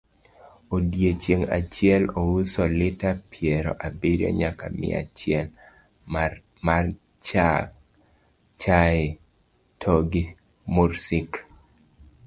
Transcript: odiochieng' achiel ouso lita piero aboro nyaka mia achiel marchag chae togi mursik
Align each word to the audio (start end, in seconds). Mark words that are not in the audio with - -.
odiochieng' 0.75 1.49
achiel 1.59 2.03
ouso 2.21 2.63
lita 2.79 3.09
piero 3.31 3.71
aboro 3.87 4.27
nyaka 4.39 4.65
mia 4.79 4.97
achiel 5.05 5.47
marchag 6.79 7.65
chae 8.61 9.01
togi 9.81 10.23
mursik 10.73 11.31